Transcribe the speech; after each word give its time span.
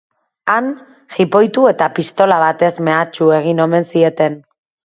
Han, 0.53 0.69
jipoitu 1.17 1.67
eta 1.73 1.89
pistola 1.99 2.39
batez 2.47 2.73
mehatxu 2.89 3.31
egin 3.41 3.63
omen 3.69 3.87
zieten. 3.95 4.43